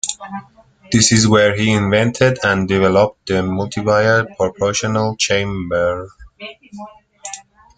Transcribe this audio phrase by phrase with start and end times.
[0.91, 6.09] This is where he invented, and developed, the multiwire proportional chamber.